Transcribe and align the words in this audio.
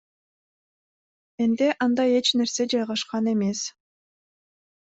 Менде 1.37 1.67
андай 1.87 2.17
эч 2.21 2.33
нерсе 2.39 2.67
жайгашкан 2.75 3.31
эмес. 3.35 3.61